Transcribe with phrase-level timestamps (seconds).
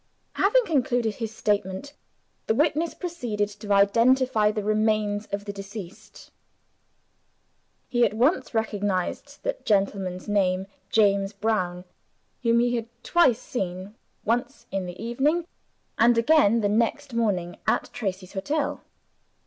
[0.33, 1.93] Having concluded his statement
[2.47, 6.31] the witness proceeded to identify the remains of the deceased.
[7.87, 11.85] He at once recognized the gentleman named James Brown,
[12.41, 13.93] whom he had twice seen
[14.25, 15.45] once in the evening,
[15.99, 18.81] and again the next morning at Tracey's Hotel.